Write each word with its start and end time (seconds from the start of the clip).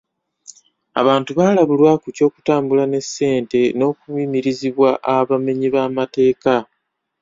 Abantu 1.01 1.29
baalabulwa 1.37 1.91
ku 2.01 2.07
ky'okutambula 2.15 2.83
ne 2.87 2.99
ssente 3.05 3.61
n'okuyimirizibwa 3.77 4.89
abamenyi 5.15 5.67
b'amateeka. 5.75 6.53